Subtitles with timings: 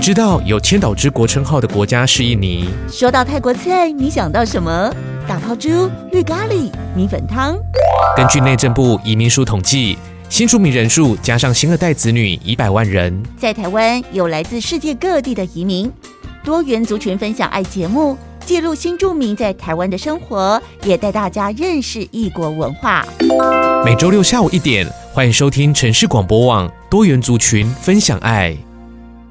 [0.00, 2.68] 知道有千岛之国称号的国家是印尼。
[2.90, 4.92] 说到泰国菜你想到什么？
[5.28, 5.68] 大泡猪
[6.10, 7.56] 绿咖喱米粉汤。
[8.16, 13.22] 根据内政部移民署统计新住民人数加上新二代子女一百万人。
[13.36, 15.92] 在台湾有来自世界各地的移民。
[16.42, 23.04] 多元族群分享爱节目记录新住民在台湾的生活也带大家认识异国文化。
[23.84, 28.56] 每周六下午一点欢迎收听城市广播网多元族群分享爱。